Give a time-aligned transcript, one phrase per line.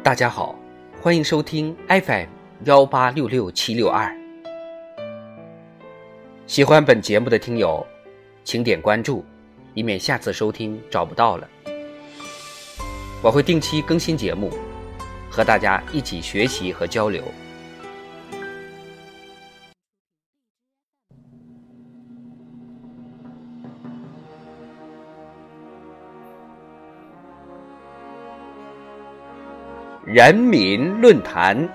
[0.00, 0.54] 大家好，
[1.02, 2.26] 欢迎收听 FM
[2.64, 4.16] 幺八六六七六二。
[6.46, 7.84] 喜欢本节目的听友，
[8.44, 9.24] 请点关注，
[9.74, 11.48] 以免下次收听找不到了。
[13.22, 14.50] 我会定期更新节目，
[15.28, 17.22] 和大家一起学习和交流。
[30.10, 31.68] 人民论坛：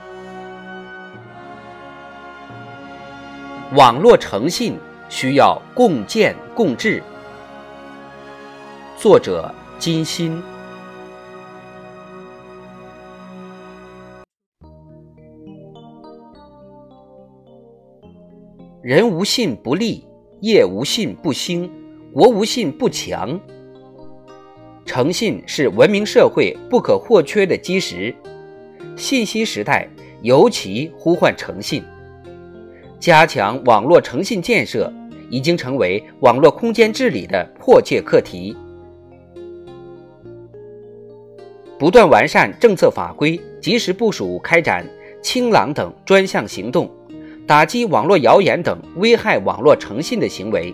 [3.75, 4.75] 网络诚信
[5.07, 7.03] 需要共建共治。
[8.97, 10.41] 作者：金鑫。
[18.81, 20.07] 人无信不立，
[20.41, 21.71] 业无信不兴，
[22.11, 23.39] 国无信不强。
[24.85, 28.13] 诚信是文明社会不可或缺的基石，
[28.97, 29.87] 信息时代
[30.21, 31.83] 尤其呼唤诚信。
[32.99, 34.91] 加强网络诚信建设
[35.29, 38.55] 已经成为网络空间治理的迫切课题。
[41.79, 44.85] 不断完善政策法规，及时部署开展
[45.23, 46.89] “清朗”等专项行动，
[47.47, 50.73] 打击网络谣言等危害网络诚信的行为。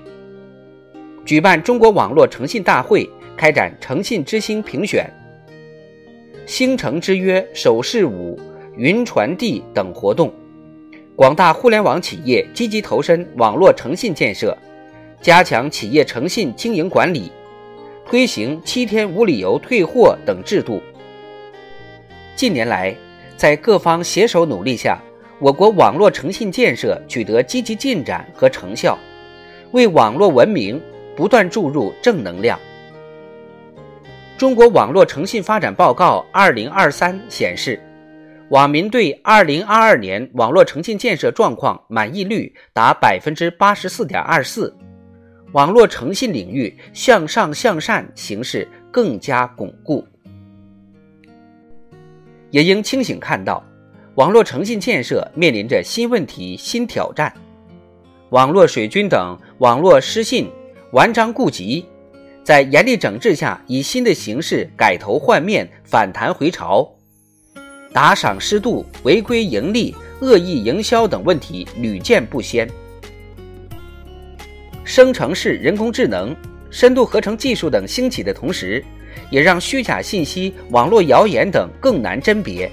[1.26, 3.10] 举办中国网络诚信大会。
[3.40, 5.10] 开展诚信之星评选、
[6.46, 8.38] 星城之约首饰舞、
[8.76, 10.30] 云传递等活动，
[11.16, 14.58] 广大互联网企业积极投身网络诚信建设，
[15.22, 17.32] 加强企业诚信经营管理，
[18.06, 20.82] 推行七天无理由退货等制度。
[22.36, 22.94] 近年来，
[23.38, 25.00] 在各方携手努力下，
[25.40, 29.00] 我国网络诚信建设取得积极进展和成效，
[29.72, 30.78] 为网络文明
[31.16, 32.60] 不断注入正能量。
[34.40, 37.78] 中国网络诚信发展报告（二零二三）显示，
[38.48, 44.74] 网民对二零二二年网络诚信建设状况满意率达百分之八十四点二四，
[45.52, 50.08] 网络诚信领域向上向善形势更加巩固。
[52.50, 53.62] 也应清醒看到，
[54.16, 57.34] 网络诚信建设面临着新问题、新挑战，
[58.30, 60.50] 网络水军等网络失信
[60.94, 61.86] 顽瘴痼疾。
[62.44, 66.90] 在严厉整治下，以新的形式改头换面、反弹回潮，
[67.94, 72.68] 打赏失度、违规盈利、恶意营销等问题屡见不鲜。
[74.84, 76.36] 生成式人工智能、
[76.72, 78.84] 深度合成技术等兴起的同时，
[79.30, 82.70] 也让虚假信息、网络谣言等更难甄别。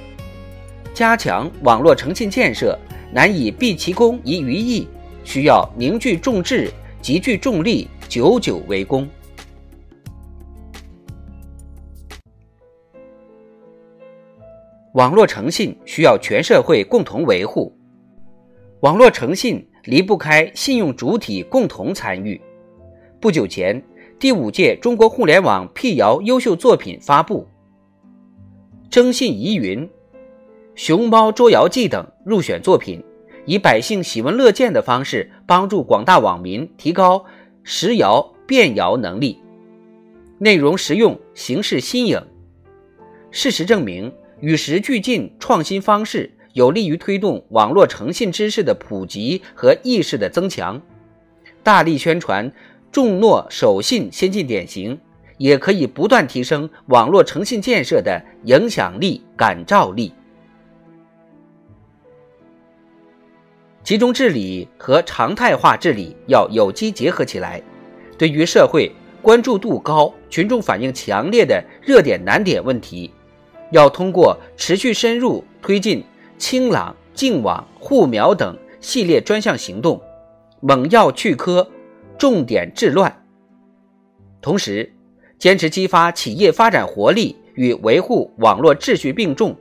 [0.95, 2.79] 加强网络诚信建设，
[3.13, 4.89] 难以毕其功以于役，
[5.23, 6.71] 需要凝聚众志、
[7.03, 9.07] 集聚众力，久久为功。
[14.97, 17.71] 网络诚信需要全社会共同维护，
[18.81, 22.41] 网络诚信离不开信用主体共同参与。
[23.21, 23.83] 不久前，
[24.19, 27.47] 第五届中国互联网辟谣优秀作品发布，
[28.89, 29.87] 征信疑云、
[30.75, 33.05] 熊猫捉谣记等入选作品，
[33.45, 37.23] 以百姓喜闻乐见的方式帮助广大网民提高
[37.65, 39.39] 识谣辨谣能力，
[40.39, 42.19] 内容实用，形式新颖。
[43.31, 44.11] 事实证明。
[44.41, 50.81] 与时俱进创新方式有利于推动网络诚信知识的普及和意识的增强。
[51.63, 52.51] 大力宣传
[52.93, 54.99] 重诺守信先进典型，
[55.39, 60.13] 也可以不断提升网络诚信建设的影响力、感召力。
[63.83, 67.63] 集中治理和常态化治理要有机结合起来。
[68.19, 73.11] 对于社会关注度高、群众反映强烈的热点难点问题。
[73.71, 76.05] 要通过持续深入推进
[76.39, 80.01] “清朗”“净网”“护苗”等系列专项行动，
[80.61, 81.67] 猛药去疴，
[82.19, 83.25] 重点治乱。
[84.41, 84.93] 同时，
[85.39, 89.57] 坚持激发企业发展活力与维护网络秩序并重，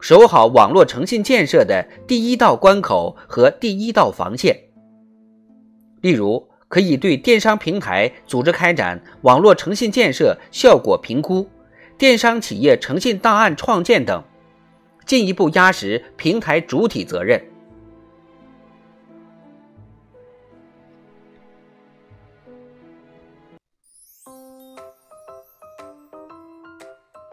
[0.00, 4.56] 守好网络诚信建设的第一道关口和第一道防线。
[6.00, 11.46] 例如，可以对电商平台组织开展网络诚信建设效果评估。
[12.00, 14.24] 电商企业诚信档案创建等，
[15.04, 17.38] 进一步压实平台主体责任。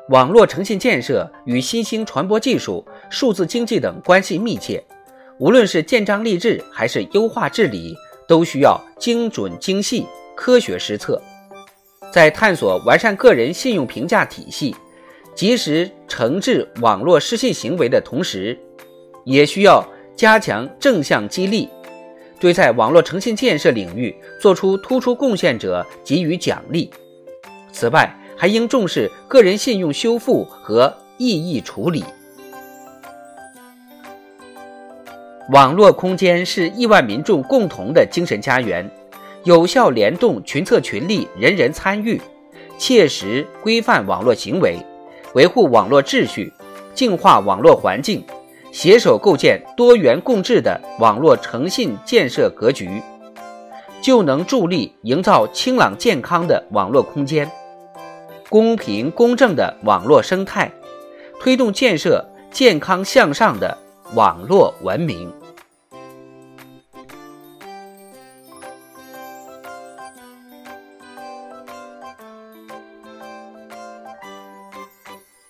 [0.09, 4.83] 网络诚信建设与新兴传播技术、数字经济等关系密切，
[5.39, 7.95] 无论是建章立制还是优化治理，
[8.27, 10.05] 都需要精准精细、
[10.35, 11.21] 科学施策。
[12.11, 14.75] 在探索完善个人信用评价体系、
[15.35, 18.57] 及时惩治网络失信行为的同时，
[19.23, 21.69] 也需要加强正向激励，
[22.39, 26.89] 对在网络诚信建设领域做出突出贡献者给予奖励。
[27.71, 32.03] 此外，还应重视个人信用修复和异议处理。
[35.51, 38.89] 网络空间是亿万民众共同的精神家园，
[39.47, 42.21] 有效联动群策群力，人人参与，
[42.77, 44.75] 切实规范网络行为，
[45.35, 46.51] 维护网络秩序，
[46.93, 48.21] 净化网络环境，
[48.73, 53.01] 携手构建多元共治的网络诚信建设格局，
[54.01, 57.49] 就能助力营造清朗健康的网络空间，
[58.49, 60.69] 公平公正的网络生态，
[61.39, 62.21] 推动建设
[62.51, 63.77] 健康向上的。
[64.13, 65.29] 网络文明。